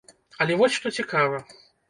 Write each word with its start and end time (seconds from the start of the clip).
Але 0.45 0.55
вось 0.61 0.77
што 0.79 0.93
цікава. 1.03 1.45